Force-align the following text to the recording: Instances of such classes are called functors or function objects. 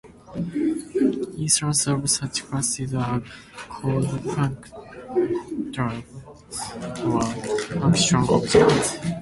Instances 1.37 1.85
of 1.87 2.09
such 2.09 2.43
classes 2.47 2.95
are 2.95 3.21
called 3.69 4.05
functors 4.05 6.01
or 7.05 7.77
function 7.79 8.17
objects. 8.27 8.97